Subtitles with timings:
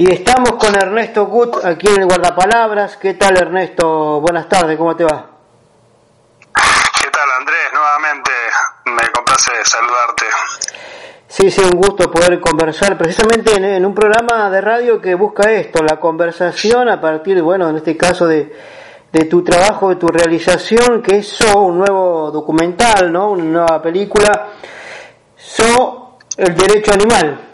[0.00, 2.96] Y estamos con Ernesto Gut aquí en el Guardapalabras.
[2.98, 4.20] ¿Qué tal Ernesto?
[4.20, 5.26] Buenas tardes, ¿cómo te va?
[6.54, 7.64] ¿Qué tal Andrés?
[7.72, 8.30] Nuevamente
[8.84, 10.24] me complace saludarte.
[11.26, 15.82] Sí, sí, un gusto poder conversar precisamente en, un programa de radio que busca esto,
[15.82, 18.56] la conversación a partir, bueno, en este caso de,
[19.10, 23.32] de tu trabajo, de tu realización, que es So, un nuevo documental, ¿no?
[23.32, 24.50] Una nueva película,
[25.34, 27.47] So, el derecho animal.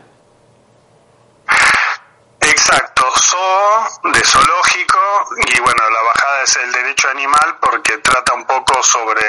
[4.05, 4.99] De zoológico
[5.47, 9.27] y bueno, la bajada es el derecho animal porque trata un poco sobre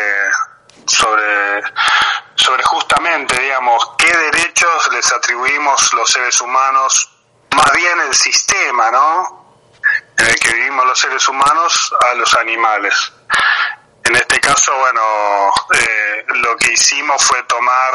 [0.86, 1.64] sobre
[2.36, 7.10] sobre justamente, digamos, qué derechos les atribuimos los seres humanos,
[7.52, 9.46] más bien el sistema, ¿no?
[10.18, 13.14] en el que vivimos los seres humanos a los animales.
[14.04, 15.02] En este caso, bueno,
[15.74, 17.94] eh, lo que hicimos fue tomar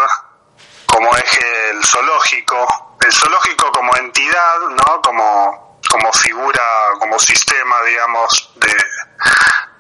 [0.87, 5.01] como eje el zoológico, el zoológico como entidad, ¿no?
[5.01, 6.62] Como, como figura,
[7.00, 8.74] como sistema, digamos, de,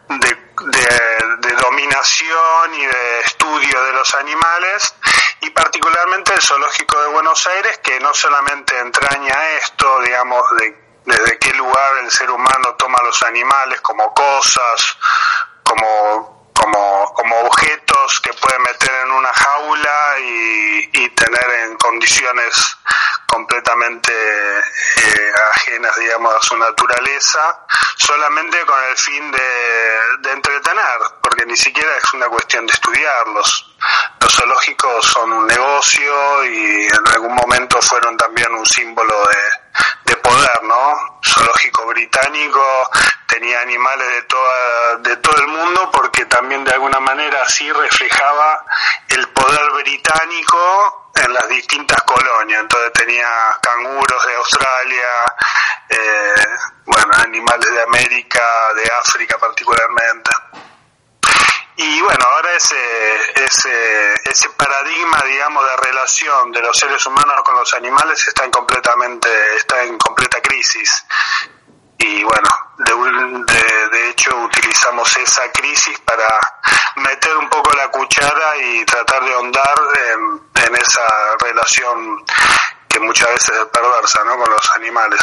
[0.08, 4.94] de, dominación y de estudio de los animales,
[5.40, 11.38] y particularmente el zoológico de Buenos Aires, que no solamente entraña esto, digamos, de desde
[11.38, 14.98] qué lugar el ser humano toma los animales como cosas,
[15.62, 22.76] como, como, como objetos que puede meter en una jaula y, tener en condiciones
[23.26, 27.66] completamente eh, ajenas, digamos, a su naturaleza,
[27.96, 33.70] solamente con el fin de entretener, porque ni siquiera es una cuestión de estudiarlos.
[34.20, 39.59] Los zoológicos son un negocio y en algún momento fueron también un símbolo de,
[40.04, 41.20] de poder, ¿no?
[41.24, 42.90] Zoológico británico
[43.26, 48.64] tenía animales de toda, de todo el mundo porque también de alguna manera así reflejaba
[49.08, 52.60] el poder británico en las distintas colonias.
[52.60, 53.28] Entonces tenía
[53.60, 55.08] canguros de Australia,
[55.88, 56.46] eh,
[56.86, 58.42] bueno, animales de América,
[58.74, 60.30] de África particularmente.
[61.82, 62.76] Y bueno, ahora ese,
[63.42, 68.50] ese, ese paradigma, digamos, de relación de los seres humanos con los animales está en
[68.50, 71.06] completamente, está en completa crisis.
[71.96, 76.28] Y bueno, de, de, hecho utilizamos esa crisis para
[76.96, 79.78] meter un poco la cuchara y tratar de ahondar
[80.12, 81.06] en, en esa
[81.40, 82.26] relación
[82.88, 84.36] que muchas veces es perversa, ¿no?
[84.36, 85.22] Con los animales.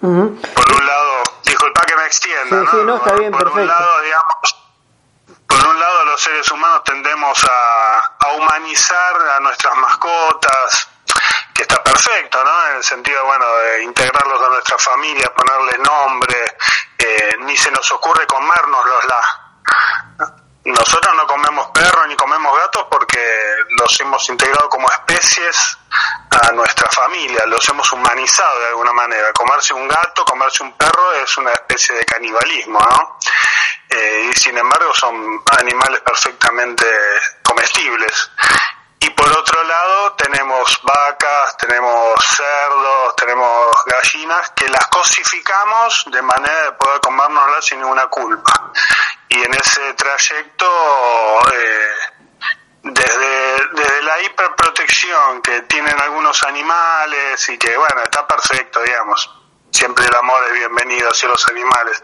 [0.00, 2.70] Por un lado, disculpa que me extienda, ¿no?
[2.70, 4.65] Sí, no, está bien, por un lado, digamos,
[5.46, 10.88] por un lado los seres humanos tendemos a, humanizar a nuestras mascotas,
[11.54, 12.68] que está perfecto, ¿no?
[12.68, 16.56] En el sentido, bueno, de integrarlos a nuestra familia, ponerles nombre,
[16.98, 19.42] eh, ni se nos ocurre comérnoslos la.
[20.64, 23.20] Nosotros no comemos perros ni comemos gatos porque
[23.78, 25.78] los hemos integrado como especies
[26.42, 29.32] a nuestra familia, los hemos humanizado de alguna manera.
[29.32, 33.18] Comerse un gato, comerse un perro es una especie de canibalismo, ¿no?
[33.88, 36.84] Eh, y sin embargo son animales perfectamente
[37.42, 38.30] comestibles.
[38.98, 46.62] Y por otro lado tenemos vacas, tenemos cerdos, tenemos gallinas que las cosificamos de manera
[46.62, 48.72] de poder comérnoslas sin ninguna culpa.
[49.28, 51.88] Y en ese trayecto, eh,
[52.82, 59.30] desde, desde la hiperprotección que tienen algunos animales y que bueno, está perfecto, digamos.
[59.70, 62.02] Siempre el amor es bienvenido hacia los animales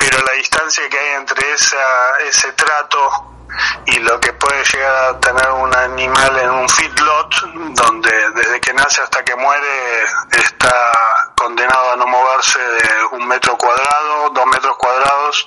[0.00, 3.36] pero la distancia que hay entre esa, ese trato
[3.84, 7.34] y lo que puede llegar a tener un animal en un feedlot,
[7.74, 10.92] donde desde que nace hasta que muere está
[11.36, 15.46] condenado a no moverse de un metro cuadrado, dos metros cuadrados,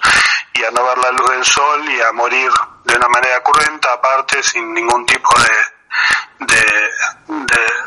[0.54, 2.52] y a no ver la luz del sol y a morir
[2.84, 5.52] de una manera cruenta, aparte, sin ningún tipo de,
[6.40, 6.64] de,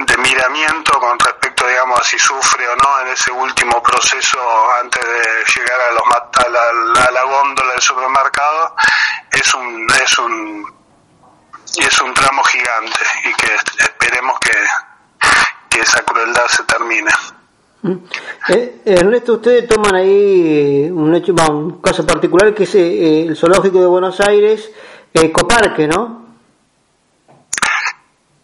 [0.06, 4.39] de, miramiento con respecto, digamos, a si sufre o no en ese último proceso
[4.81, 8.75] antes de llegar a, los, a, la, a la góndola del supermercado,
[9.31, 10.77] es un, es un,
[11.77, 14.53] es un tramo gigante y que esperemos que,
[15.69, 17.11] que esa crueldad se termine.
[17.83, 17.97] Mm.
[18.49, 23.80] Eh, Ernesto, ustedes toman ahí un hecho, un caso particular que es eh, el zoológico
[23.80, 24.71] de Buenos Aires,
[25.13, 26.27] Ecoparque, ¿no?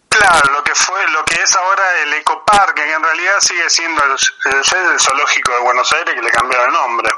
[0.09, 4.03] Claro, lo que fue, lo que es ahora el ecoparque, que en realidad sigue siendo
[4.05, 7.11] el, el, zoológico de Buenos Aires, que le cambiaron el nombre.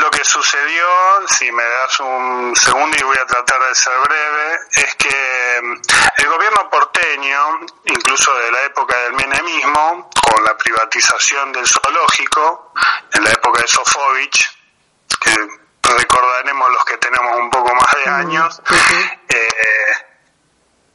[0.00, 0.86] Lo que sucedió,
[1.28, 5.80] si me das un segundo y voy a tratar de ser breve, es que mm,
[6.18, 12.72] el gobierno porteño, incluso de la época del menemismo, con la privatización del zoológico,
[13.12, 14.58] en la época de Sofovich,
[15.20, 15.36] que
[15.82, 18.62] recordaremos los que tenemos un poco más de años,
[19.28, 20.11] eh,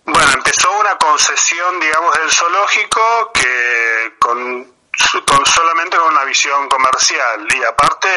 [0.08, 4.78] bueno, empezó una concesión, digamos, del zoológico que con
[5.26, 7.48] con solamente con una visión comercial.
[7.54, 8.10] Y aparte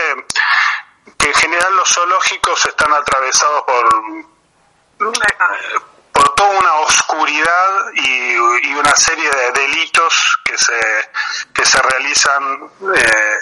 [1.18, 3.88] que en general los zoológicos están atravesados por
[6.12, 8.36] por toda una oscuridad y,
[8.74, 11.10] una serie de delitos que se
[11.52, 13.38] que se realizan eh,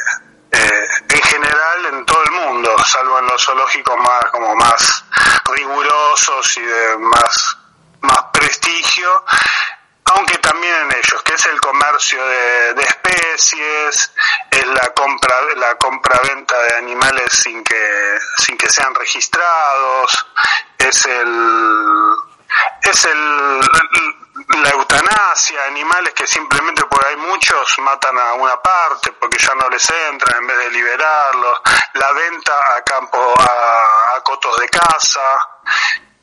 [0.51, 5.05] eh, en general en todo el mundo salvo en los zoológicos más como más
[5.55, 7.57] rigurosos y de más
[10.05, 14.13] aunque también en ellos, que es el comercio de, especies,
[14.51, 20.27] es la compra la compra-venta de animales sin que sin que sean registrados,
[20.79, 22.15] es el
[22.83, 23.61] es el
[24.63, 29.69] la eutanasia, animales que simplemente porque hay muchos matan a una parte porque ya no
[29.69, 31.61] les entran en vez de liberarlos,
[31.95, 35.39] la venta a campo a, a cotos de caza,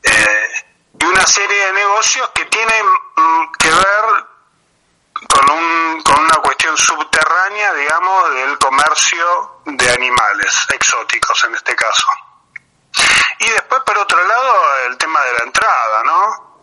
[0.02, 0.65] eh,
[0.98, 4.26] y una serie de negocios que tienen mm, que ver
[5.28, 12.06] con, un, con una cuestión subterránea, digamos, del comercio de animales exóticos en este caso.
[13.38, 14.54] Y después, por otro lado,
[14.86, 16.62] el tema de la entrada, ¿no?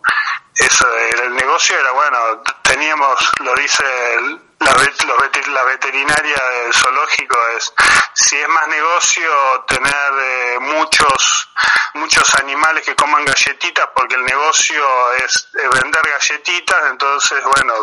[0.56, 3.84] Eso, el negocio era, bueno, teníamos, lo dice
[4.14, 7.72] el, la, veterinaria del zoológico es
[8.14, 9.30] si es más negocio
[9.66, 11.50] tener eh, muchos
[11.94, 17.74] muchos animales que coman galletitas porque el negocio es, vender galletitas entonces bueno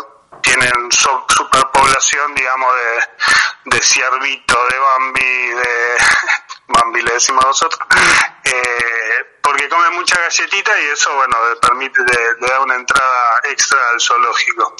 [0.42, 5.96] tienen superpoblación digamos de, de ciervito de bambi de
[6.68, 7.80] bambi le decimos nosotros
[8.44, 13.78] eh, porque comen mucha galletita y eso bueno le permite le, da una entrada extra
[13.90, 14.74] al zoológico.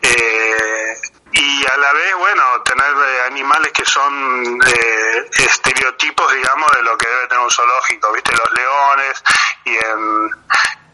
[0.00, 0.94] Eh,
[1.36, 6.96] y a la vez, bueno, tener eh, animales que son eh, estereotipos, digamos, de lo
[6.96, 8.32] que debe tener un zoológico, ¿viste?
[8.32, 9.24] Los leones
[9.64, 10.30] y en,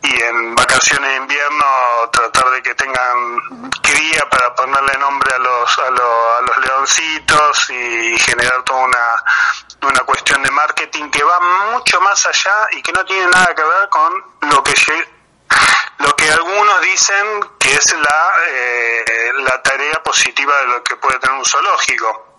[0.02, 1.66] y en vacaciones de invierno
[2.10, 8.18] tratar de que tengan cría para ponerle nombre a los, a, a los leoncitos y
[8.18, 9.24] generar toda una,
[9.82, 11.38] una cuestión de marketing que va
[11.72, 14.72] mucho más allá y que no tiene nada que ver con lo que
[15.98, 21.18] lo que algunos dicen que es la, eh, la tarea positiva de lo que puede
[21.18, 22.30] tener un zoológico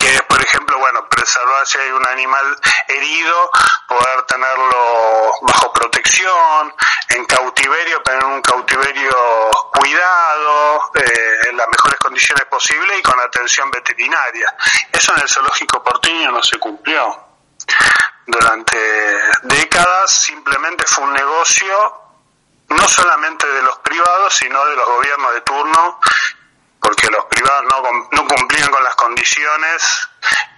[0.00, 2.56] que es, por ejemplo, bueno, preservar si hay un animal
[2.88, 3.50] herido,
[3.86, 6.74] poder tenerlo bajo protección,
[7.10, 9.14] en cautiverio, tener un cautiverio
[9.74, 14.56] cuidado, eh, en las mejores condiciones posibles y con atención veterinaria.
[14.90, 17.28] Eso en el zoológico porteño no se cumplió.
[18.26, 18.78] Durante
[19.42, 22.09] décadas simplemente fue un negocio
[22.70, 26.00] no solamente de los privados, sino de los gobiernos de turno,
[26.80, 30.08] porque los privados no, no cumplían con las condiciones,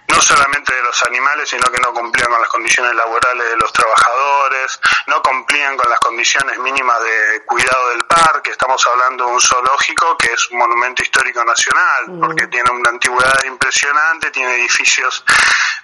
[0.07, 3.73] no solamente de los animales, sino que no cumplían con las condiciones laborales de los
[3.73, 9.41] trabajadores, no cumplían con las condiciones mínimas de cuidado del parque, estamos hablando de un
[9.41, 12.19] zoológico que es un monumento histórico nacional, mm.
[12.21, 15.25] porque tiene una antigüedad impresionante, tiene edificios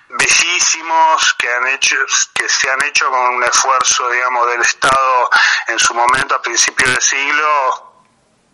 [0.10, 1.96] bellísimos que han hecho
[2.34, 5.30] que se han hecho con un esfuerzo digamos del Estado
[5.68, 7.90] en su momento a principios del siglo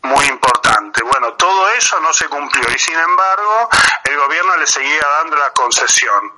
[0.05, 1.01] muy importante.
[1.03, 3.69] Bueno, todo eso no se cumplió y sin embargo
[4.03, 6.31] el gobierno le seguía dando la concesión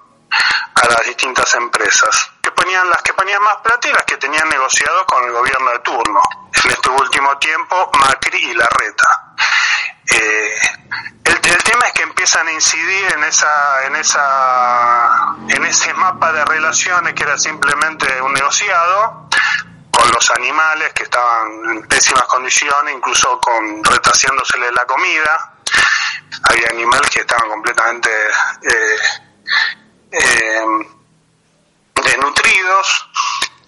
[0.76, 4.48] a las distintas empresas que ponían las que ponían más plata y las que tenían
[4.50, 6.22] negociados con el gobierno de turno.
[6.64, 9.36] En este último tiempo Macri y Larreta.
[10.10, 10.56] Eh,
[11.86, 17.24] es que empiezan a incidir en esa, en esa, en ese mapa de relaciones que
[17.24, 19.28] era simplemente un negociado
[19.92, 25.54] con los animales que estaban en pésimas condiciones, incluso con retaseándosele la comida.
[26.44, 28.10] Había animales que estaban completamente
[28.62, 28.98] eh,
[30.12, 30.66] eh,
[32.04, 33.10] desnutridos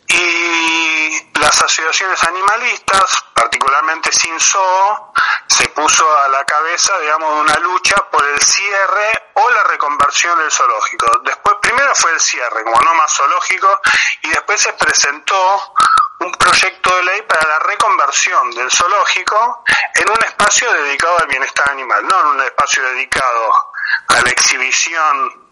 [0.09, 5.13] y las asociaciones animalistas, particularmente Sin Zoo,
[5.47, 10.51] se puso a la cabeza, digamos, una lucha por el cierre o la reconversión del
[10.51, 11.21] zoológico.
[11.23, 13.79] Después, primero fue el cierre, como no más zoológico,
[14.23, 15.73] y después se presentó
[16.19, 19.63] un proyecto de ley para la reconversión del zoológico
[19.95, 23.71] en un espacio dedicado al bienestar animal, no en un espacio dedicado
[24.07, 25.48] a la exhibición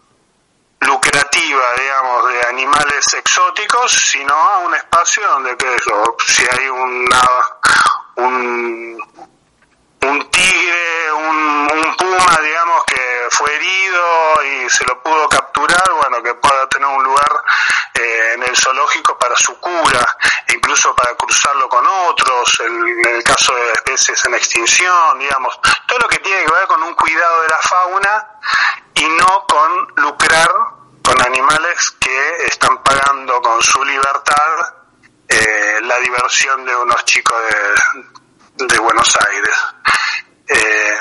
[0.80, 5.76] lucrativa, digamos, de animales exóticos, sino a un espacio donde, qué
[6.26, 7.08] si hay un,
[10.30, 16.34] tigre, un, un, puma, digamos, que fue herido y se lo pudo capturar, bueno, que
[16.34, 17.42] pueda tener un lugar
[17.94, 20.16] eh, en el zoológico para su cura,
[20.54, 26.08] incluso para cruzarlo con otros, en, el caso de especies en extinción, digamos, todo lo
[26.08, 28.26] que tiene que ver con un cuidado de la fauna
[28.98, 30.50] y no con lucrar
[31.02, 34.74] con animales que están pagando con su libertad
[35.28, 37.36] eh, la diversión de unos chicos
[38.56, 39.56] de, de Buenos Aires.
[40.48, 40.98] Eh,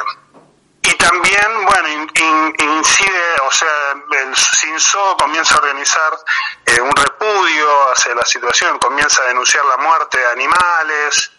[0.90, 3.92] y también, bueno, incide, o sea,
[4.22, 6.18] el CINSO comienza a organizar
[6.66, 11.32] eh, un repudio hacia la situación, comienza a denunciar la muerte de animales,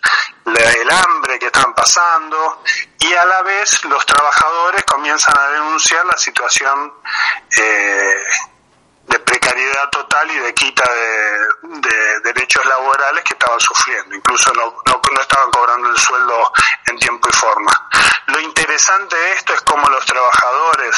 [0.45, 2.63] el hambre que están pasando,
[2.99, 6.93] y a la vez los trabajadores comienzan a denunciar la situación
[7.57, 8.25] eh,
[9.09, 14.15] de precariedad total y de quita de, derechos laborales que estaban sufriendo.
[14.15, 16.53] Incluso no, no, no, estaban cobrando el sueldo
[16.87, 17.89] en tiempo y forma.
[18.27, 20.97] Lo interesante de esto es cómo los trabajadores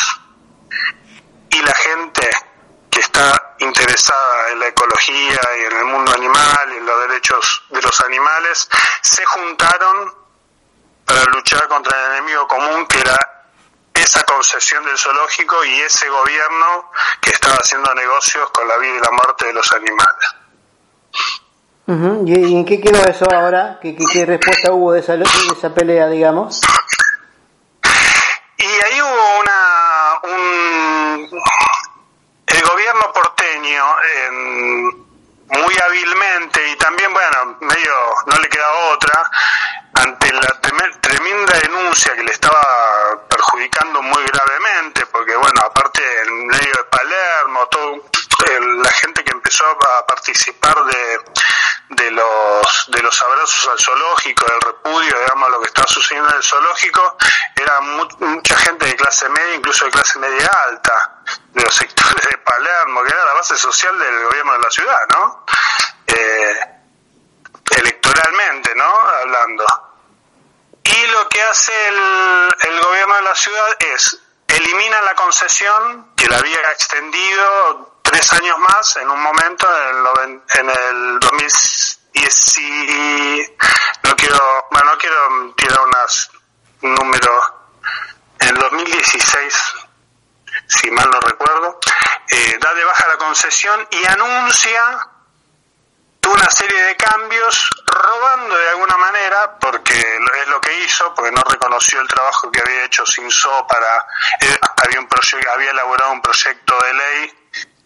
[1.50, 2.28] y la gente
[2.90, 7.62] que está interesada en la ecología y en el mundo animal y en los derechos
[7.70, 8.68] de los animales
[9.02, 10.14] se juntaron
[11.04, 13.29] para luchar contra el enemigo común que era
[14.00, 16.90] esa concesión del zoológico y ese gobierno
[17.20, 20.34] que estaba haciendo negocios con la vida y la muerte de los animales.
[22.24, 23.78] ¿Y en qué quedó eso ahora?
[23.82, 26.60] ¿Qué, qué, respuesta hubo de esa, de esa pelea, digamos?
[28.56, 30.20] Y ahí hubo una...
[30.22, 31.30] Un,
[32.46, 33.84] el gobierno porteño,
[35.48, 37.92] muy hábilmente y también, bueno, medio
[38.26, 39.30] no le queda otra,
[39.94, 40.60] ante la
[41.00, 42.60] tremenda denuncia que le estaba
[43.60, 48.04] perjudicando muy gravemente, porque bueno, aparte en medio de Palermo, todo,
[48.82, 51.20] la gente que empezó a participar de,
[51.90, 56.36] de los de los abrazos al zoológico, del repudio, digamos, lo que estaba sucediendo en
[56.36, 57.16] el zoológico,
[57.54, 62.38] era mucha gente de clase media, incluso de clase media alta, de los sectores de
[62.38, 65.44] Palermo, que era la base social del gobierno de la ciudad, ¿no?
[66.06, 66.60] Eh,
[67.76, 68.90] electoralmente, ¿no?
[69.22, 69.89] Hablando.
[71.12, 76.70] Lo que hace el, gobierno de la ciudad es elimina la concesión que la había
[76.70, 80.06] extendido tres años más en un momento en el,
[80.54, 83.52] en el 2010
[84.04, 86.30] no quiero bueno no quiero tirar unas
[86.82, 87.52] números
[88.40, 89.74] en el 2016
[90.66, 91.78] si mal no recuerdo
[92.28, 95.09] eh, da de baja la concesión y anuncia
[96.28, 101.42] una serie de cambios robando de alguna manera, porque es lo que hizo, porque no
[101.42, 104.06] reconoció el trabajo que había hecho Sinso para,
[104.40, 105.08] eh, había, un
[105.54, 107.34] había elaborado un proyecto de ley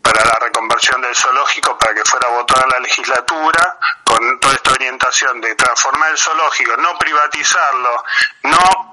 [0.02, 4.72] para la reconversión del zoológico para que fuera votado en la legislatura con toda esta
[4.72, 8.04] orientación de transformar el zoológico, no privatizarlo,
[8.42, 8.90] no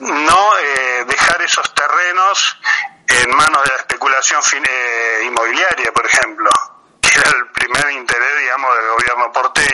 [0.00, 2.58] no eh, dejar esos terrenos
[3.06, 6.50] en manos de la especulación eh, inmobiliaria, por ejemplo
[7.14, 8.90] era el primer interés, digamos, del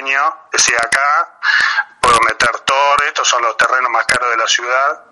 [0.08, 0.48] porteño.
[0.52, 1.38] Decía acá,
[2.00, 5.04] puedo meter torres, estos son los terrenos más caros de la ciudad.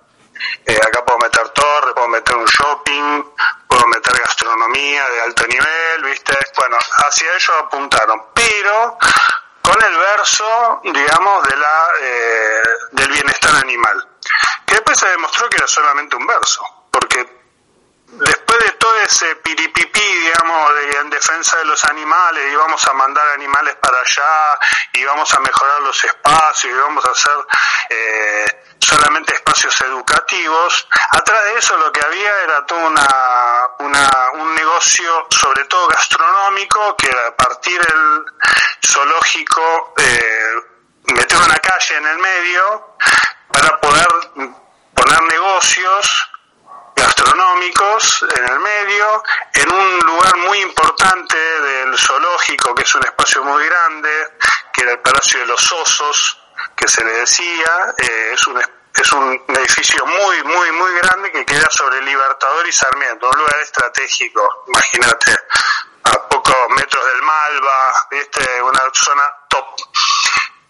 [0.66, 3.24] Eh, acá puedo meter torres, puedo meter un shopping,
[3.66, 6.36] puedo meter gastronomía de alto nivel, ¿viste?
[6.56, 6.76] Bueno,
[7.06, 8.98] hacia ello apuntaron, pero
[9.62, 12.62] con el verso, digamos, de la, eh,
[12.92, 14.08] del bienestar animal,
[14.66, 17.45] que después se demostró que era solamente un verso, porque
[18.12, 22.92] después de todo ese piripipí, digamos, de, en defensa de los animales, y vamos a
[22.92, 24.58] mandar animales para allá,
[24.92, 27.36] y vamos a mejorar los espacios, y vamos a hacer
[27.90, 33.08] eh, solamente espacios educativos, atrás de eso lo que había era todo una,
[33.80, 38.24] una, un negocio, sobre todo gastronómico, que a partir del
[38.86, 40.52] zoológico, eh,
[41.14, 42.96] meter una calle en el medio
[43.52, 44.08] para poder
[44.94, 46.30] poner negocios
[47.26, 49.22] gastronómicos en el medio,
[49.54, 54.10] en un lugar muy importante del zoológico, que es un espacio muy grande,
[54.72, 56.40] que era el Palacio de los Osos,
[56.76, 58.62] que se le decía, eh, es un
[58.98, 63.60] es un edificio muy, muy, muy grande que queda sobre Libertador y Sarmiento, un lugar
[63.60, 65.36] estratégico, imagínate,
[66.04, 68.62] a pocos metros del Malva, ¿viste?
[68.62, 69.66] una zona top.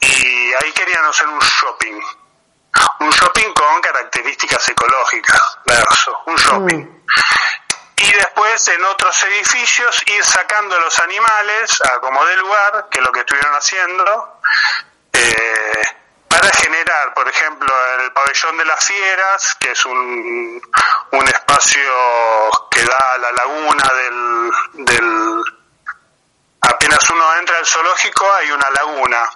[0.00, 2.00] Y ahí querían hacer un shopping
[3.00, 6.78] un shopping con características ecológicas, verso, un shopping.
[6.78, 7.02] Mm.
[7.98, 13.06] Y después en otros edificios ir sacando los animales a como de lugar, que es
[13.06, 14.40] lo que estuvieron haciendo,
[15.12, 15.82] eh,
[16.28, 17.68] para generar, por ejemplo,
[18.00, 20.60] el pabellón de las fieras, que es un,
[21.12, 21.90] un espacio
[22.70, 25.42] que da a la laguna del, del...
[26.60, 29.30] Apenas uno entra al zoológico hay una laguna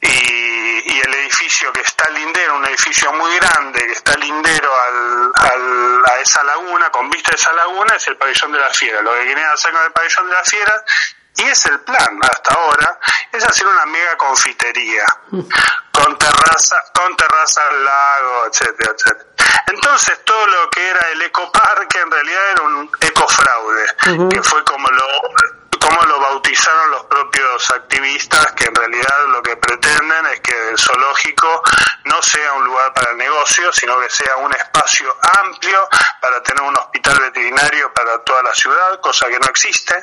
[0.00, 6.04] y, el edificio que está lindero, un edificio muy grande que está lindero al, al,
[6.06, 9.02] a esa laguna, con vista a esa laguna, es el pabellón de la fiera.
[9.02, 10.84] Lo que quieren hacer con el pabellón de la fiera,
[11.36, 12.98] y es el plan hasta ahora,
[13.32, 15.04] es hacer una mega confitería,
[15.92, 19.30] con terraza, con terraza al lago, etcétera, etcétera.
[19.68, 23.86] Entonces todo lo que era el ecoparque en realidad era un ecofraude,
[24.30, 25.06] que fue como lo,
[25.88, 30.78] como lo bautizaron los propios activistas que en realidad lo que pretenden es que el
[30.78, 31.62] zoológico
[32.04, 35.88] no sea un lugar para el negocio, sino que sea un espacio amplio
[36.20, 39.94] para tener un hospital veterinario para toda la ciudad, cosa que no existe.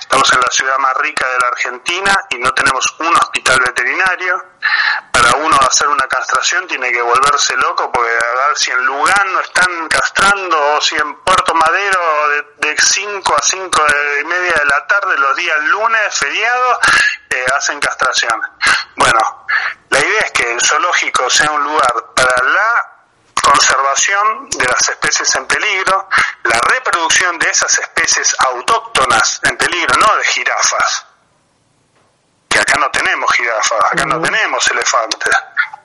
[0.00, 4.51] Estamos en la ciudad más rica de la Argentina y no tenemos un hospital veterinario.
[5.12, 9.40] Para uno hacer una castración tiene que volverse loco porque a ver si en Lugano
[9.40, 12.00] están castrando o si en Puerto Madero
[12.58, 13.86] de 5 a 5
[14.20, 16.78] y media de la tarde los días lunes, feriados,
[17.30, 18.40] eh, hacen castración.
[18.96, 19.46] Bueno,
[19.90, 22.92] la idea es que el zoológico sea un lugar para la
[23.42, 26.08] conservación de las especies en peligro,
[26.44, 31.06] la reproducción de esas especies autóctonas en peligro, no de jirafas,
[32.52, 35.34] que acá no tenemos jirafas, acá no tenemos elefantes.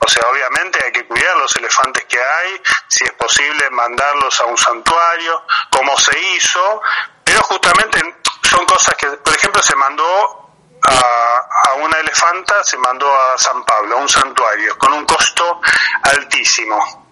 [0.00, 4.44] O sea, obviamente hay que cuidar los elefantes que hay, si es posible mandarlos a
[4.44, 6.82] un santuario, como se hizo,
[7.24, 8.00] pero justamente
[8.42, 10.50] son cosas que, por ejemplo, se mandó
[10.82, 15.60] a, a, una elefanta, se mandó a San Pablo, a un santuario, con un costo
[16.02, 17.08] altísimo.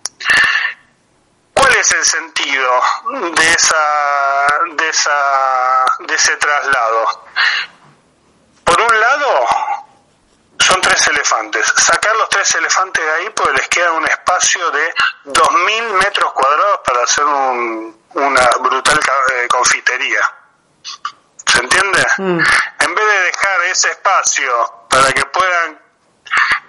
[1.54, 2.82] ¿Cuál es el sentido
[3.34, 7.24] de esa, de esa, de ese traslado?
[9.26, 9.46] Lado,
[10.58, 11.66] son tres elefantes.
[11.76, 14.94] Sacar los tres elefantes de ahí, pues les queda un espacio de
[15.26, 20.20] 2.000 metros cuadrados para hacer un, una brutal eh, confitería.
[21.46, 22.06] ¿Se entiende?
[22.18, 22.40] Mm.
[22.80, 25.80] En vez de dejar ese espacio para que puedan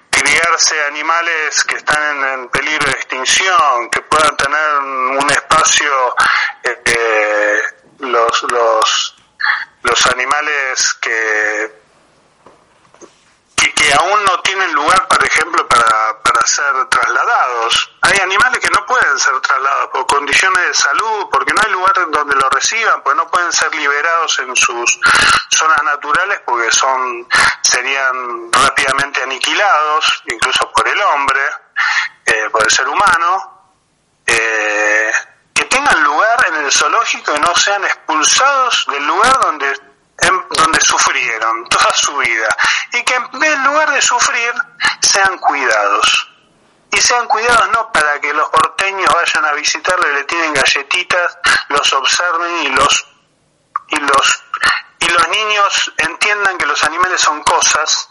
[0.09, 6.15] criarse animales que están en, peligro de extinción, que puedan tener un espacio,
[6.63, 7.61] eh, eh,
[7.99, 9.15] los, los,
[9.83, 11.86] los animales que
[13.73, 17.91] que aún no tienen lugar, por ejemplo, para, para ser trasladados.
[18.01, 21.93] Hay animales que no pueden ser trasladados por condiciones de salud, porque no hay lugar
[22.11, 24.99] donde lo reciban, pues no pueden ser liberados en sus
[25.49, 27.27] zonas naturales porque son
[27.61, 31.41] serían rápidamente aniquilados, incluso por el hombre,
[32.25, 33.53] eh, por el ser humano.
[34.25, 35.11] Eh,
[35.53, 39.71] que tengan lugar en el zoológico y no sean expulsados del lugar donde
[40.49, 42.47] donde sufrieron toda su vida
[42.93, 44.53] y que en lugar de sufrir
[45.01, 46.29] sean cuidados
[46.91, 51.37] y sean cuidados no para que los porteños vayan a visitarlo y le tienen galletitas,
[51.69, 53.07] los observen y los
[53.89, 54.43] y los
[54.99, 58.09] y los niños entiendan que los animales son cosas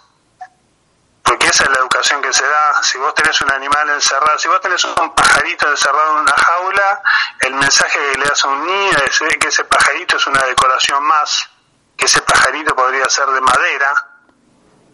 [1.22, 2.82] porque esa es la educación que se da.
[2.84, 7.02] Si vos tenés un animal encerrado, si vos tenés un pajarito encerrado en una jaula,
[7.40, 11.02] el mensaje que le das a un niño es que ese pajarito es una decoración
[11.04, 11.50] más
[11.96, 13.94] que ese pajarito podría ser de madera,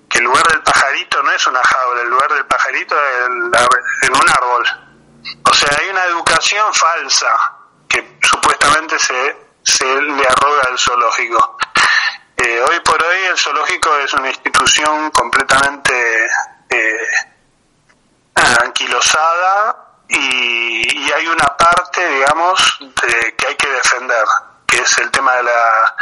[0.09, 4.15] que el lugar del pajarito no es una jaula, el lugar del pajarito es en
[4.15, 4.65] un árbol.
[5.45, 7.29] O sea, hay una educación falsa
[7.89, 11.59] que supuestamente se, se le arroga al zoológico.
[12.37, 16.27] Eh, hoy por hoy el zoológico es una institución completamente
[16.69, 17.09] eh,
[18.35, 24.25] anquilosada y, y, hay una parte, digamos, de, que hay que defender
[24.67, 25.97] que es el tema de la,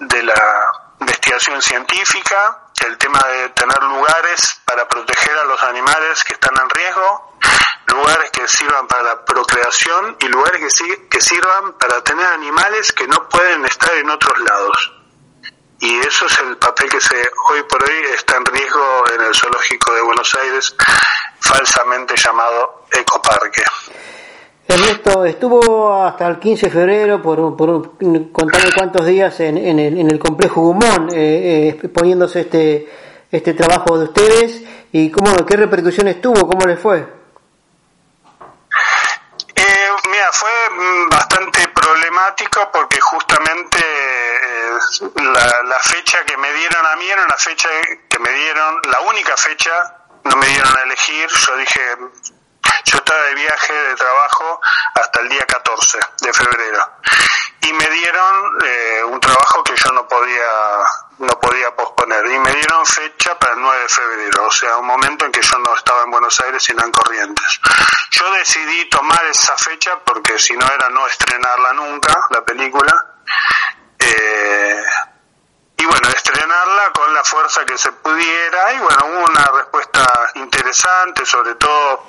[0.00, 6.32] de la investigación científica, el tema de tener lugares para proteger a los animales que
[6.32, 7.36] están en riesgo,
[7.86, 13.06] lugares que sirvan para la procreación y lugares que, que sirvan para tener animales que
[13.06, 14.92] no pueden estar en otros lados.
[15.80, 19.34] Y eso es el papel que se hoy por hoy está en riesgo en el
[19.34, 20.74] zoológico de Buenos Aires,
[21.40, 23.64] falsamente llamado ecoparque.
[24.74, 27.98] Ernesto, estuvo hasta el 15 de febrero, por, por
[28.32, 32.88] contarme cuántos días en, en, el, en el complejo Gumón, eh, eh, poniéndose este,
[33.30, 36.98] este trabajo de ustedes y cómo, qué repercusiones tuvo, cómo les fue.
[39.56, 40.50] Eh, mira, fue
[41.10, 43.78] bastante problemático porque justamente
[45.16, 47.68] la, la fecha que me dieron a mí era una fecha
[48.08, 49.70] que me dieron, la única fecha,
[50.24, 51.80] no me dieron a elegir, yo dije
[52.84, 54.60] yo estaba de viaje de trabajo
[54.94, 56.92] hasta el día 14 de febrero
[57.62, 60.48] y me dieron eh, un trabajo que yo no podía
[61.18, 64.86] no podía posponer y me dieron fecha para el 9 de febrero, o sea, un
[64.86, 67.60] momento en que yo no estaba en Buenos Aires sino en Corrientes.
[68.12, 73.04] Yo decidí tomar esa fecha porque si no era no estrenarla nunca, la película.
[73.98, 74.82] Eh,
[75.90, 81.56] bueno, estrenarla con la fuerza que se pudiera y bueno, hubo una respuesta interesante, sobre
[81.56, 82.06] todo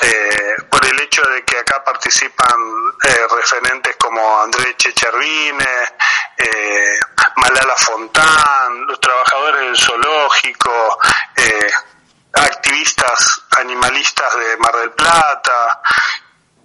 [0.00, 2.58] eh, por el hecho de que acá participan
[3.04, 5.64] eh, referentes como Andrés Checharvine,
[6.38, 6.98] eh,
[7.36, 10.98] Malala Fontán, los trabajadores del zoológico,
[12.32, 15.82] activistas animalistas de Mar del Plata,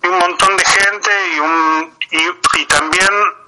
[0.01, 3.44] un montón de gente y, un, y también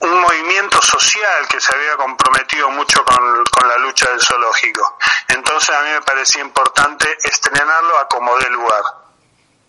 [0.00, 4.98] un movimiento social que se había comprometido mucho con, con la lucha del zoológico.
[5.28, 8.82] Entonces a mí me parecía importante estrenarlo a como dé lugar.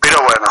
[0.00, 0.48] Pero bueno,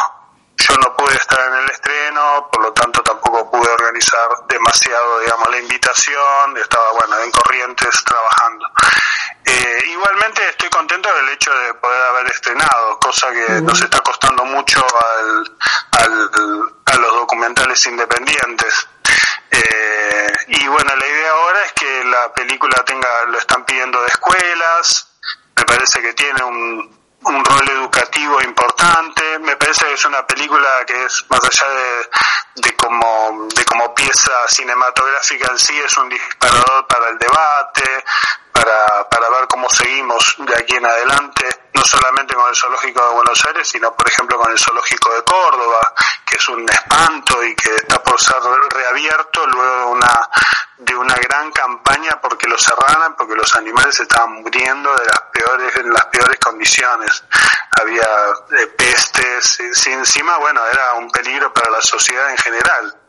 [0.56, 5.50] yo no pude estar en el estreno, por lo tanto tampoco pude organizar demasiado, digamos,
[5.50, 8.67] la invitación, estaba, bueno, en Corrientes trabajando.
[9.44, 14.46] Eh, igualmente estoy contento del hecho de poder haber estrenado, cosa que nos está costando
[14.46, 15.58] mucho al,
[16.86, 18.88] a los documentales independientes.
[19.52, 24.08] Eh, y bueno, la idea ahora es que la película tenga, lo están pidiendo de
[24.08, 25.08] escuelas,
[25.56, 29.40] me parece que tiene un, un rol educativo importante.
[29.40, 33.94] Me parece que es una película que es más allá de, de como de como
[33.94, 38.04] pieza cinematográfica en sí es un disparador para el debate,
[38.62, 43.13] para, para ver cómo seguimos de aquí en adelante, no solamente con el zoológico de
[43.13, 45.93] Buenos Aires, sino por ejemplo con el zoológico de Córdoba,
[46.26, 48.38] que es un espanto y que está por ser
[48.69, 50.30] reabierto luego de una
[50.78, 55.76] de una gran campaña porque lo cerraran, porque los animales estaban muriendo de las peores
[55.78, 57.24] en las peores condiciones.
[57.80, 58.08] Había
[58.60, 63.01] eh, pestes, y encima bueno, era un peligro para la sociedad en general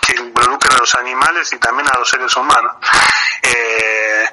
[0.00, 2.76] que involucran a los animales y también a los seres humanos.
[3.42, 4.28] Eh,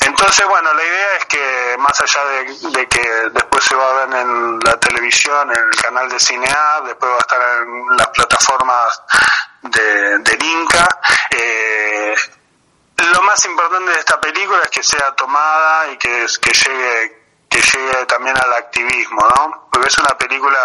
[0.00, 4.20] entonces, bueno, la idea es que más allá de, que después se va a ver
[4.20, 9.02] en la televisión, en el canal de Cinear, después va a estar en las plataformas
[9.62, 12.14] de, del Inca, eh,
[12.96, 17.15] lo más importante de esta película es que sea tomada y que, que llegue
[17.48, 19.68] que llegue también al activismo, ¿no?
[19.70, 20.58] Porque es una película,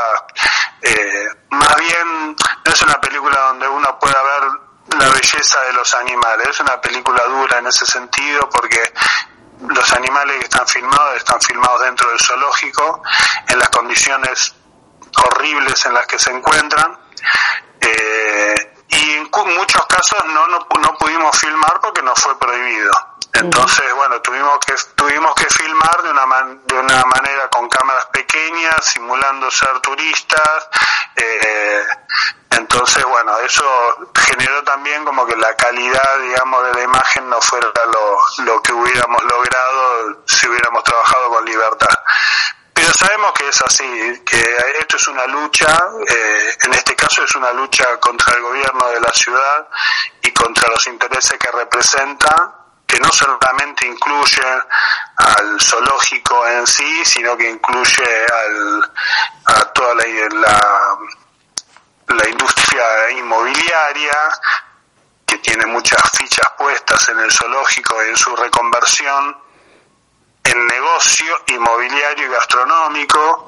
[0.82, 5.94] eh, más bien, no es una película donde uno pueda ver la belleza de los
[5.94, 8.82] animales, es una película dura en ese sentido porque
[9.68, 13.04] los animales que están filmados están filmados dentro del zoológico,
[13.48, 14.56] en las condiciones
[15.18, 16.98] horribles en las que se encuentran.
[17.80, 18.56] Eh,
[18.90, 22.92] y en muchos casos no, no, no pudimos filmar porque nos fue prohibido.
[23.34, 28.86] Entonces, bueno, tuvimos que tuvimos que filmar de una de una manera con cámaras pequeñas,
[28.86, 30.68] simulando ser turistas.
[31.16, 31.84] Eh,
[32.52, 33.64] entonces, bueno, eso
[34.28, 38.74] generó también como que la calidad, digamos, de la imagen no fuera lo, lo que
[38.74, 41.98] hubiéramos logrado si hubiéramos trabajado con libertad.
[42.74, 45.68] Pero sabemos que es así, que esto es una lucha,
[46.08, 49.68] eh, en este caso es una lucha contra el gobierno de la ciudad
[50.22, 52.61] y contra los intereses que representa
[52.92, 54.44] que no solamente incluye
[55.16, 58.92] al zoológico en sí, sino que incluye al,
[59.46, 61.00] a toda la,
[62.08, 64.30] la, industria inmobiliaria,
[65.26, 69.38] que tiene muchas fichas puestas en el zoológico, en su reconversión
[70.44, 73.46] en negocio inmobiliario y gastronómico,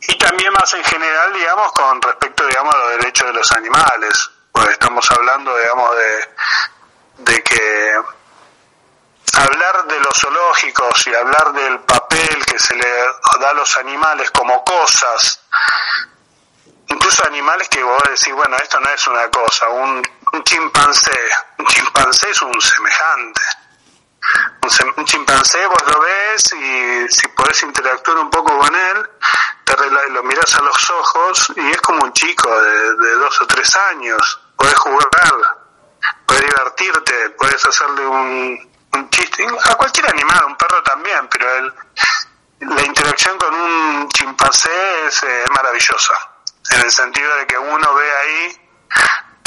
[0.00, 4.30] y también más en general, digamos, con respecto, digamos, a los derechos de los animales.
[4.50, 8.17] Pues estamos hablando, digamos, de, de que
[9.38, 12.88] hablar de los zoológicos y hablar del papel que se le
[13.40, 15.40] da a los animales como cosas,
[16.88, 20.02] incluso animales que vos decís, bueno, esto no es una cosa, un,
[20.42, 21.18] chimpancé,
[21.58, 23.42] un chimpancé es un semejante.
[24.96, 29.10] Un, chimpancé vos lo ves y si podés interactuar un poco con él,
[29.64, 29.74] te
[30.10, 33.74] lo miras a los ojos y es como un chico de, de dos o tres
[33.76, 34.40] años.
[34.56, 35.08] Puedes jugar,
[36.26, 38.77] puedes divertirte, puedes hacerle un,
[39.10, 41.74] chiste, a cualquier animal, un perro también, pero el,
[42.60, 46.14] la interacción con un chimpancé es eh, maravillosa,
[46.70, 48.68] en el sentido de que uno ve ahí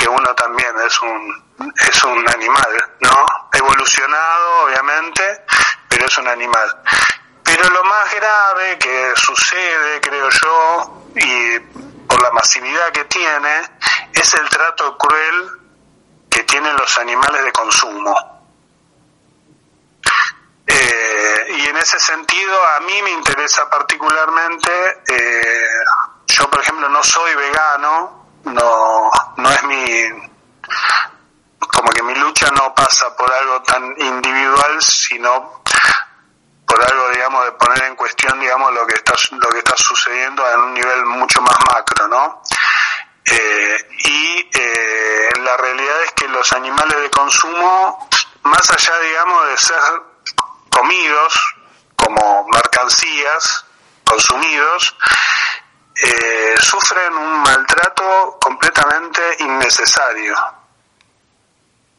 [0.01, 1.43] que uno también es un,
[1.87, 3.25] es un animal, ¿no?
[3.53, 5.45] Evolucionado, obviamente,
[5.87, 6.81] pero es un animal.
[7.43, 11.59] Pero lo más grave que sucede, creo yo, y
[12.07, 13.61] por la masividad que tiene,
[14.13, 15.51] es el trato cruel
[16.29, 18.30] que tienen los animales de consumo.
[20.93, 25.67] Eh, y en ese sentido a mí me interesa particularmente, eh,
[26.27, 30.09] yo por ejemplo no soy vegano, no, no es mi,
[31.71, 35.61] como que mi lucha no pasa por algo tan individual, sino
[36.65, 40.45] por algo, digamos, de poner en cuestión, digamos, lo que está, lo que está sucediendo
[40.51, 42.41] en un nivel mucho más macro, ¿no?
[43.23, 44.49] Eh, y
[45.41, 48.09] la realidad es que los animales de consumo,
[48.43, 49.77] más allá, digamos, de ser
[50.71, 51.55] comidos
[51.95, 53.65] como mercancías,
[54.03, 54.95] consumidos,
[55.95, 60.35] eh, sufren un maltrato completamente innecesario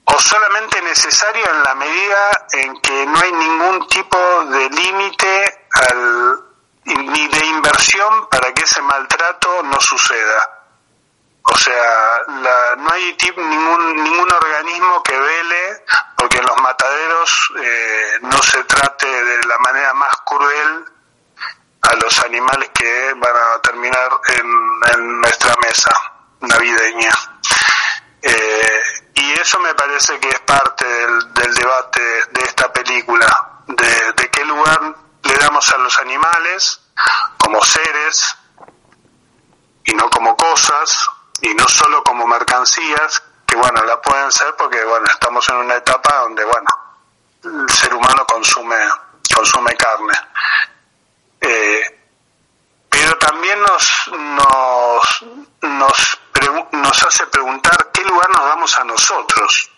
[0.04, 5.68] o solamente necesario en la medida en que no hay ningún tipo de límite
[6.84, 10.61] ni de inversión para que ese maltrato no suceda.
[11.44, 15.84] O sea, no hay ningún, ningún organismo que vele
[16.16, 20.84] porque en los mataderos eh, no se trate de la manera más cruel
[21.82, 25.90] a los animales que van a terminar en, nuestra mesa
[26.40, 27.10] navideña.
[28.22, 28.82] Eh,
[29.14, 32.00] y eso me parece que es parte del, debate
[32.30, 36.80] de esta película, de qué lugar le damos a los animales
[37.36, 38.36] como seres
[39.84, 41.10] y no como cosas
[41.42, 45.74] y no solo como mercancías que bueno la pueden ser porque bueno estamos en una
[45.74, 46.68] etapa donde bueno
[47.44, 48.76] el ser humano consume
[49.34, 50.14] consume carne.
[51.40, 51.98] Eh,
[52.88, 55.24] pero también nos nos
[55.62, 56.18] nos,
[56.72, 59.70] nos hace preguntar qué lugar nos damos a nosotros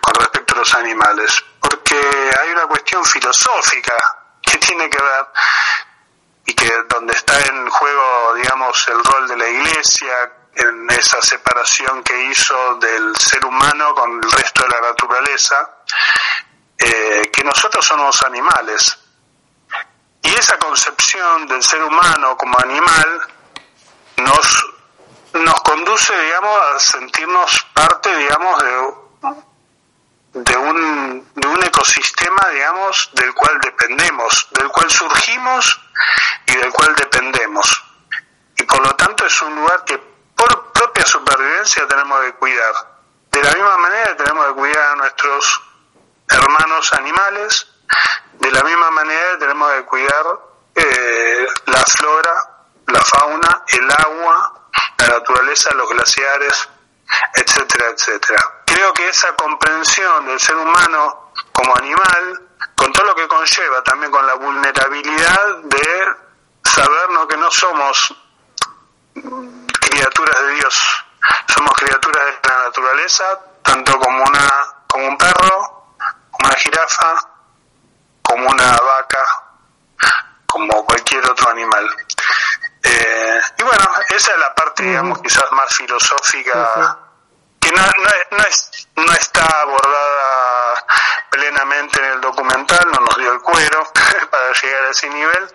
[0.00, 1.96] con respecto a los animales porque
[2.40, 3.94] hay una cuestión filosófica
[4.42, 5.26] que tiene que ver
[6.64, 12.30] que donde está en juego, digamos, el rol de la Iglesia en esa separación que
[12.30, 15.70] hizo del ser humano con el resto de la naturaleza,
[16.78, 18.98] eh, que nosotros somos animales.
[20.22, 23.20] Y esa concepción del ser humano como animal
[24.16, 24.66] nos,
[25.34, 33.34] nos conduce, digamos, a sentirnos parte, digamos, de, de un, de un ecosistema, digamos, del
[33.34, 35.83] cual dependemos, del cual surgimos
[36.46, 37.84] y del cual dependemos.
[38.56, 42.74] Y por lo tanto es un lugar que por propia supervivencia tenemos que cuidar.
[43.30, 45.62] De la misma manera tenemos que cuidar a nuestros
[46.28, 47.66] hermanos animales,
[48.34, 50.26] de la misma manera tenemos que cuidar
[50.74, 52.54] eh, la flora,
[52.86, 56.68] la fauna, el agua, la naturaleza, los glaciares,
[57.34, 58.40] etcétera, etcétera.
[58.66, 62.43] Creo que esa comprensión del ser humano como animal,
[62.84, 66.06] con todo lo que conlleva, también con la vulnerabilidad de
[66.62, 68.14] sabernos que no somos
[69.80, 71.04] criaturas de Dios,
[71.48, 74.48] somos criaturas de la naturaleza, tanto como una
[74.86, 75.94] como un perro,
[76.30, 77.28] como una jirafa,
[78.20, 79.24] como una vaca,
[80.44, 81.88] como cualquier otro animal.
[82.82, 86.98] Eh, y bueno, esa es la parte, digamos, quizás más filosófica,
[87.58, 87.82] que no,
[88.30, 90.84] no, es, no está abordada
[91.34, 93.84] plenamente en el documental, no nos dio el cuero
[94.30, 95.48] para llegar a ese nivel,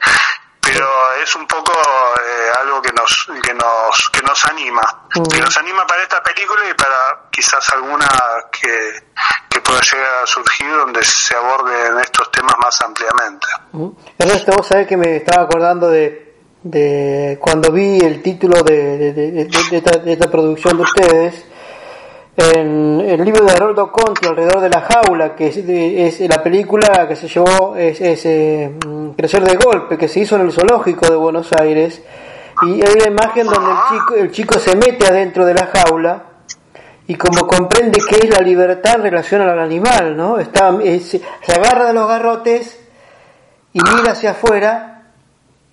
[0.62, 0.88] pero
[1.24, 5.08] es un poco eh, algo que nos que nos que nos anima.
[5.32, 8.08] Que nos anima para esta película y para quizás alguna
[8.52, 9.08] que,
[9.50, 13.48] que pueda llegar a surgir donde se aborden estos temas más ampliamente.
[14.18, 20.12] Ernesto vos sabés que me estaba acordando de, de cuando vi el título de, de
[20.14, 21.49] esta producción de ustedes
[22.40, 25.48] en el libro de Haroldo Conti, Alrededor de la Jaula, que
[26.08, 28.72] es, la película que se llevó, es, eh,
[29.18, 32.02] Crecer de Golpe, que se hizo en el Zoológico de Buenos Aires,
[32.62, 36.24] y hay una imagen donde el chico, el chico se mete adentro de la jaula
[37.08, 40.40] y como comprende qué es la libertad en relación al animal, ¿no?
[40.40, 42.80] Está, se agarra de los garrotes
[43.74, 45.04] y mira hacia afuera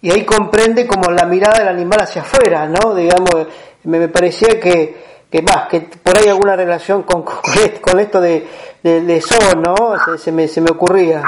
[0.01, 2.95] y ahí comprende como la mirada del animal hacia afuera, ¿no?
[2.95, 3.49] Digamos,
[3.85, 8.49] me parecía que que más, que por ahí alguna relación con, con, esto de,
[8.83, 9.25] de, de
[9.57, 10.17] ¿no?
[10.19, 11.23] Se, me, se me ocurría.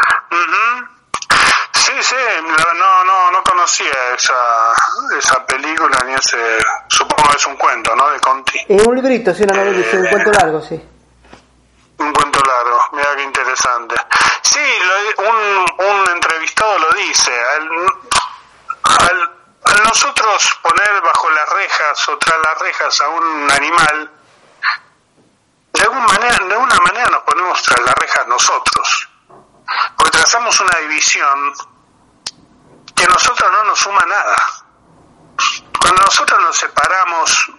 [1.75, 4.35] Sí, sí, no, no, no conocía esa,
[5.19, 6.37] esa película ni ese,
[6.89, 8.11] supongo que es un cuento, ¿no?
[8.11, 8.59] De Conti.
[8.69, 10.81] Es un librito, sí, una novela, un cuento largo, sí.
[11.99, 13.97] Un cuento largo, mira qué interesante.
[14.43, 14.61] Sí,
[15.19, 17.69] un, un entrevistado lo dice, al
[19.75, 24.11] al nosotros poner bajo las rejas o tras las rejas a un animal,
[25.73, 29.09] de alguna manera, de una manera nos ponemos tras las rejas nosotros,
[29.97, 31.53] porque trazamos una división
[32.95, 34.37] que a nosotros no nos suma nada.
[35.81, 37.53] Cuando nosotros nos separamos,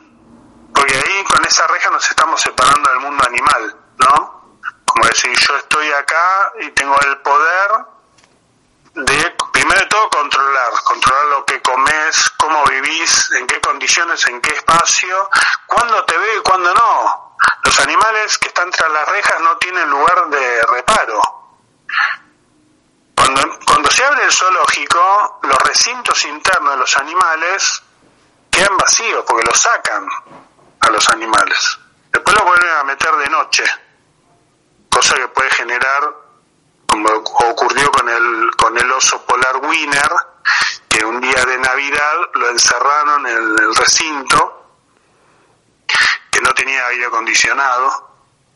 [0.73, 4.57] porque ahí con esa reja nos estamos separando del mundo animal, ¿no?
[4.85, 7.98] Como decir, yo estoy acá y tengo el poder
[9.05, 14.41] de, primero de todo, controlar, controlar lo que comes, cómo vivís, en qué condiciones, en
[14.41, 15.29] qué espacio,
[15.65, 17.35] cuándo te veo y cuándo no.
[17.63, 21.21] Los animales que están tras las rejas no tienen lugar de reparo.
[23.15, 27.83] Cuando, cuando se abre el zoológico, los recintos internos de los animales
[28.49, 30.07] quedan vacíos porque los sacan
[30.79, 31.79] a los animales.
[32.11, 33.63] Después los vuelven a meter de noche,
[34.89, 36.28] cosa que puede generar
[36.89, 40.11] como ocurrió con el, con el oso polar Winner,
[40.87, 44.65] que un día de Navidad lo encerraron en el recinto,
[46.31, 48.09] que no tenía aire acondicionado,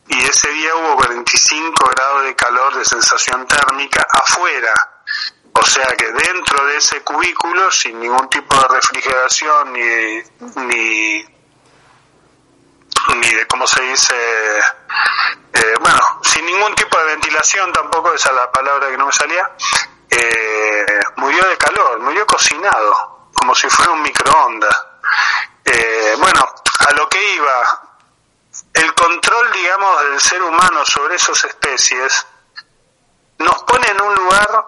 [0.07, 4.73] y ese día hubo 45 grados de calor de sensación térmica afuera.
[5.53, 11.25] O sea que dentro de ese cubículo, sin ningún tipo de refrigeración ni, ni,
[13.15, 14.15] ni de cómo se dice,
[15.53, 19.11] eh, bueno, sin ningún tipo de ventilación tampoco, esa es la palabra que no me
[19.11, 19.51] salía,
[20.09, 20.85] eh,
[21.17, 24.85] murió de calor, murió cocinado, como si fuera un microondas.
[25.65, 26.53] Eh, bueno,
[26.87, 27.81] a lo que iba,
[28.73, 32.25] el control, digamos, del ser humano sobre esas especies
[33.39, 34.65] nos pone en un lugar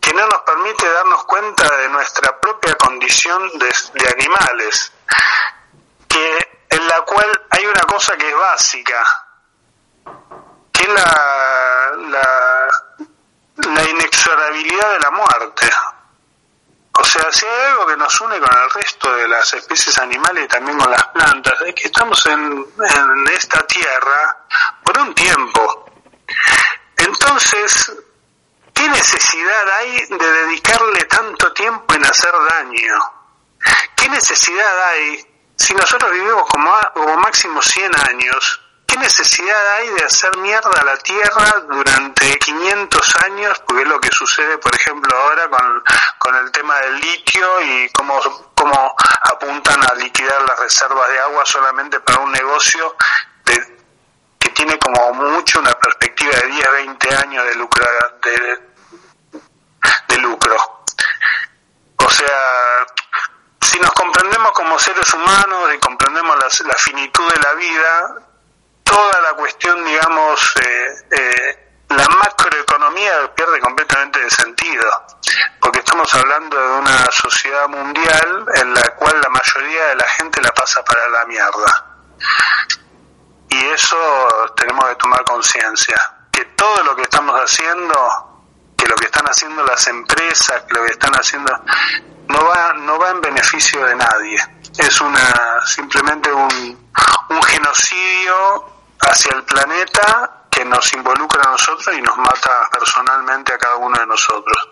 [0.00, 4.92] que no nos permite darnos cuenta de nuestra propia condición de, animales,
[6.08, 9.26] que en la cual hay una cosa que es básica,
[10.72, 11.92] que es la,
[13.56, 15.68] la, inexorabilidad de la muerte.
[16.92, 20.44] O sea, si hay algo que nos une con el resto de las especies animales
[20.44, 24.36] y también con las plantas, es que estamos en, en esta tierra
[24.84, 25.90] por un tiempo.
[26.96, 27.92] Entonces,
[28.72, 33.12] ¿qué necesidad hay de dedicarle tanto tiempo en hacer daño?
[33.96, 35.27] ¿Qué necesidad hay
[35.58, 38.60] si nosotros vivimos como, máximo 100 años?
[38.86, 43.62] ¿Qué necesidad hay de hacer mierda a la Tierra durante 500 años?
[43.66, 45.84] Porque es lo que sucede, por ejemplo, ahora con,
[46.18, 48.18] con el tema del litio y cómo,
[48.54, 52.96] cómo apuntan a liquidar las reservas de agua solamente para un negocio
[53.44, 53.78] de,
[54.38, 57.84] que tiene como mucho una perspectiva de 10, 20 años de lucro.
[58.22, 58.58] De,
[60.08, 60.56] de lucro.
[61.96, 62.86] O sea,
[63.60, 68.14] si nos comprendemos como seres humanos y comprendemos la, finitud de la vida,
[68.82, 75.06] toda la cuestión, digamos, eh, eh, la macroeconomía pierde completamente de sentido,
[75.60, 80.40] porque estamos hablando de una sociedad mundial en la cual la mayoría de la gente
[80.42, 81.86] la pasa para la mierda.
[83.50, 85.96] Y eso tenemos que tomar conciencia,
[86.30, 88.27] que todo lo que estamos haciendo,
[88.88, 91.52] lo que están haciendo las empresas, que lo que están haciendo,
[92.28, 94.38] no va, no va en beneficio de nadie.
[94.78, 96.88] Es una simplemente un,
[97.30, 98.64] un genocidio
[99.00, 103.98] hacia el planeta que nos involucra a nosotros y nos mata personalmente a cada uno
[103.98, 104.68] de nosotros.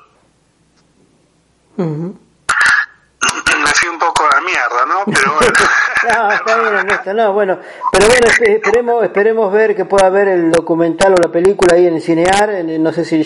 [1.77, 5.05] Me fui un poco a la mierda, ¿no?
[5.07, 5.53] Pero bueno.
[6.15, 7.59] no, está bien, Ernesto, no, bueno.
[7.93, 12.01] Pero bueno, esperemos, esperemos ver que pueda ver el documental o la película ahí en
[12.01, 12.65] Cinear.
[12.65, 13.23] No sé si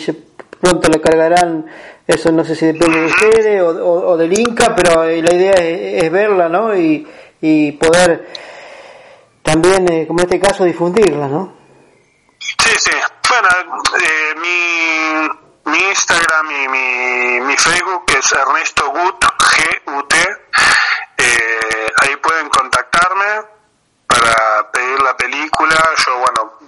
[0.61, 1.67] pronto le cargarán,
[2.07, 5.55] eso no sé si depende de ustedes o, o, del Inca, pero eh, la idea
[5.55, 6.77] es, verla, ¿no?
[6.77, 7.07] Y,
[7.41, 8.29] y poder
[9.43, 11.53] también, eh, como en este caso, difundirla, ¿no?
[12.39, 12.93] Sí, sí.
[13.29, 13.49] Bueno,
[13.99, 20.17] eh, mi, mi Instagram y mi, mi Facebook es Ernesto Gut, G-U-T.
[21.17, 23.43] Eh, ahí pueden contactarme
[24.07, 25.77] para pedir la película.
[26.07, 26.59] Yo, bueno,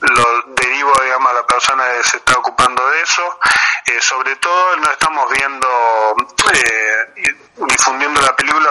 [0.00, 2.95] lo derivo, digamos, a la persona que se está ocupando de
[3.86, 6.16] Eh, sobre todo no estamos viendo,
[6.52, 8.68] eh, difundiendo la película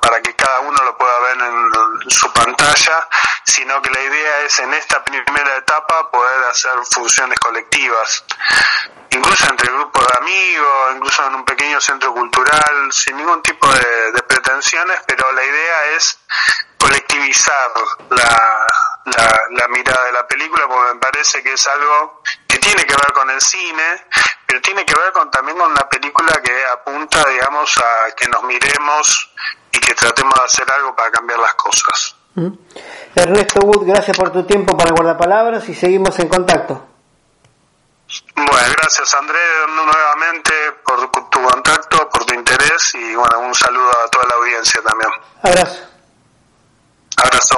[0.00, 3.06] para que cada uno lo pueda ver en su pantalla,
[3.44, 8.24] sino que la idea es en esta primera etapa poder hacer funciones colectivas,
[9.10, 14.22] incluso entre grupos de amigos, incluso en un pequeño centro cultural, sin ningún tipo de
[14.26, 16.18] pretensiones, pero la idea es
[16.78, 17.70] colectivizar
[18.10, 18.66] la,
[19.04, 22.94] la, la, mirada de la película porque me parece que es algo que tiene que
[22.94, 24.06] ver con el cine,
[24.46, 28.42] pero tiene que ver con también con una película que apunta, digamos, a que nos
[28.44, 29.32] miremos
[29.72, 32.16] y que tratemos de hacer algo para cambiar las cosas.
[32.34, 32.52] Mm.
[33.14, 36.88] Ernesto Wood, gracias por tu tiempo para guardar palabras y seguimos en contacto.
[38.36, 40.52] Bueno, gracias Andrés nuevamente
[40.84, 45.10] por tu contacto, por tu interés y bueno, un saludo a toda la audiencia también.
[45.42, 45.82] Abrazo.
[47.16, 47.52] Abrazo.